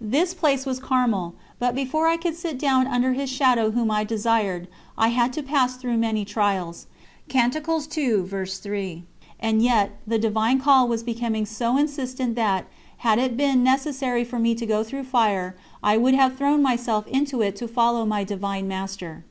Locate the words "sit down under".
2.34-3.12